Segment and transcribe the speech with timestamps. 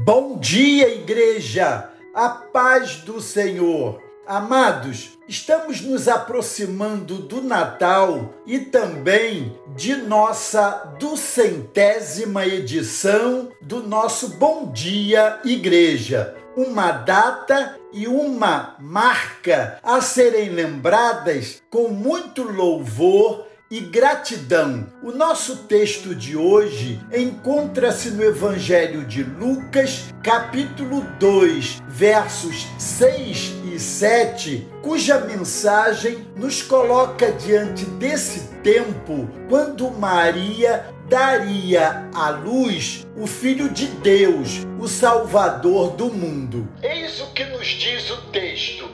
[0.00, 1.90] Bom dia, igreja!
[2.14, 4.00] A paz do Senhor.
[4.24, 14.70] Amados, estamos nos aproximando do Natal e também de nossa duzentésima edição do nosso Bom
[14.70, 16.32] Dia Igreja.
[16.56, 24.86] Uma data e uma marca a serem lembradas com muito louvor e gratidão.
[25.02, 33.78] O nosso texto de hoje encontra-se no Evangelho de Lucas, capítulo 2, versos 6 e
[33.78, 43.68] 7, cuja mensagem nos coloca diante desse tempo quando Maria daria à luz o Filho
[43.70, 46.68] de Deus, o Salvador do mundo.
[46.82, 48.88] Eis o que nos diz o texto.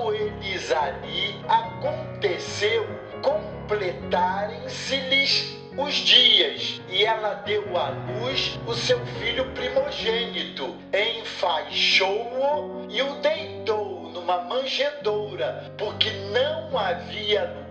[0.00, 2.86] Estando eles ali, aconteceu
[3.22, 13.16] completarem-se-lhes os dias, e ela deu à luz o seu filho primogênito, enfaixou-o e o
[13.16, 17.69] deitou numa manjedoura, porque não havia lugar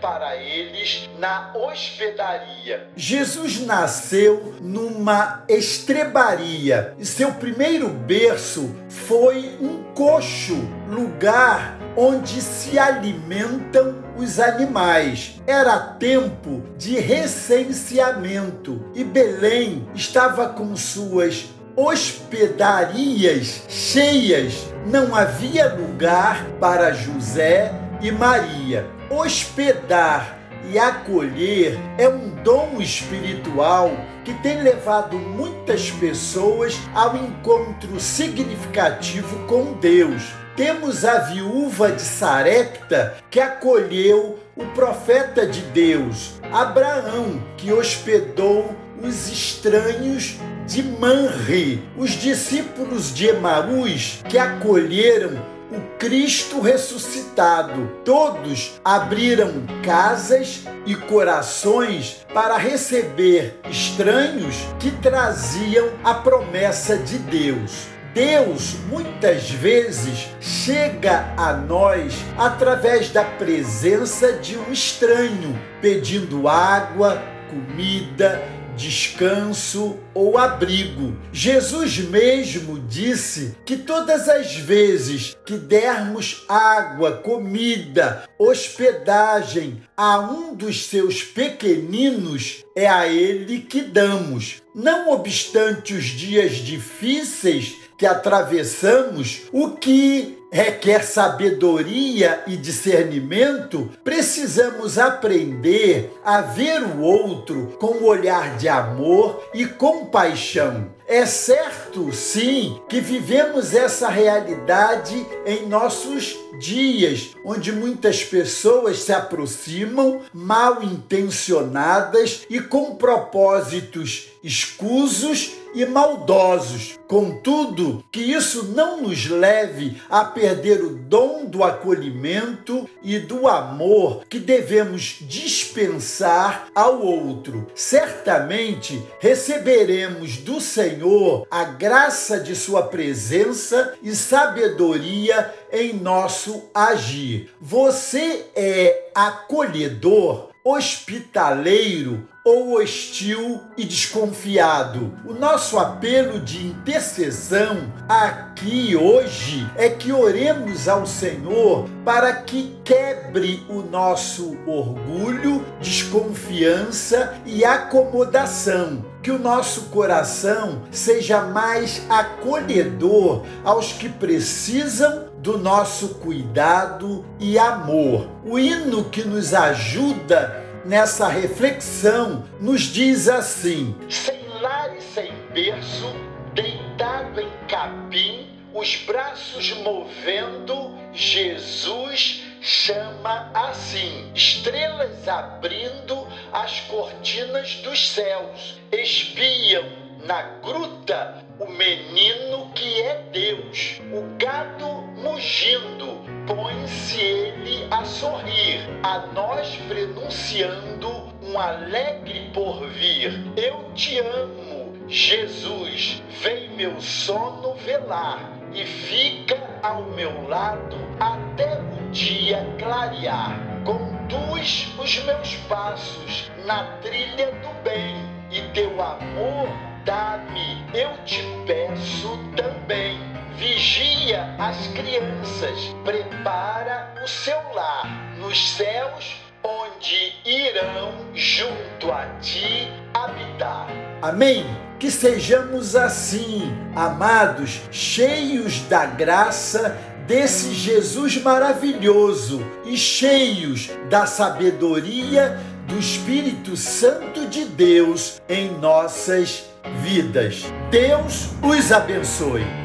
[0.00, 2.88] para eles na hospedaria.
[2.96, 10.56] Jesus nasceu numa estrebaria e seu primeiro berço foi um coxo,
[10.88, 15.40] lugar onde se alimentam os animais.
[15.46, 24.66] Era tempo de recenseamento e Belém estava com suas hospedarias cheias.
[24.86, 28.86] Não havia lugar para José e Maria.
[29.08, 30.38] Hospedar
[30.70, 33.90] e acolher é um dom espiritual
[34.24, 40.22] que tem levado muitas pessoas ao encontro significativo com Deus
[40.56, 49.28] temos a viúva de Sarepta que acolheu o profeta de Deus, Abraão, que hospedou os
[49.28, 57.90] estranhos de Manre, os discípulos de Emaús que acolheram o Cristo ressuscitado.
[58.04, 67.94] Todos abriram casas e corações para receber estranhos que traziam a promessa de Deus.
[68.14, 77.20] Deus muitas vezes chega a nós através da presença de um estranho, pedindo água,
[77.50, 78.40] comida,
[78.76, 81.16] descanso ou abrigo.
[81.32, 90.86] Jesus mesmo disse que todas as vezes que dermos água, comida, hospedagem a um dos
[90.86, 94.62] seus pequeninos, é a ele que damos.
[94.74, 106.12] Não obstante os dias difíceis que atravessamos, o que requer sabedoria e discernimento, precisamos aprender
[106.24, 110.94] a ver o outro com um olhar de amor e compaixão.
[111.08, 120.20] É certo, sim, que vivemos essa realidade em nossos dias, onde muitas pessoas se aproximam
[120.32, 126.98] mal intencionadas e com propósitos escusos e maldosos.
[127.06, 134.24] Contudo, que isso não nos leve a perder o dom do acolhimento e do amor
[134.28, 137.66] que devemos dispensar ao outro.
[137.74, 147.50] Certamente receberemos do Senhor a graça de Sua presença e sabedoria em nosso agir.
[147.60, 155.14] Você é acolhedor, hospitaleiro ou hostil e desconfiado.
[155.24, 163.64] O nosso apelo de intercessão aqui hoje é que oremos ao Senhor para que quebre
[163.66, 169.02] o nosso orgulho, desconfiança e acomodação.
[169.22, 178.28] Que o nosso coração seja mais acolhedor aos que precisam do nosso cuidado e amor.
[178.44, 186.14] O hino que nos ajuda nessa reflexão, nos diz assim: Sem lar e sem berço,
[186.54, 198.78] deitado em capim, os braços movendo, Jesus chama assim: estrelas abrindo as cortinas dos céus,
[198.92, 204.86] espiam na gruta o menino que é Deus, o gado
[205.22, 211.10] mugindo, põe-se ele a sorrir, a nós prenunciando
[211.42, 213.32] um alegre porvir.
[213.56, 218.40] Eu te amo, Jesus, vem meu sono velar
[218.72, 223.52] e fica ao meu lado até o dia clarear.
[223.84, 228.16] Conduz os meus passos na trilha do bem
[228.50, 233.18] e teu amor dá-me, eu te peço também.
[233.56, 243.86] Vigia as crianças, prepara o seu lar nos céus, onde irão junto a ti habitar.
[244.20, 244.66] Amém?
[244.98, 249.96] Que sejamos assim, amados, cheios da graça
[250.26, 260.64] desse Jesus maravilhoso e cheios da sabedoria do Espírito Santo de Deus em nossas vidas.
[260.90, 262.83] Deus os abençoe.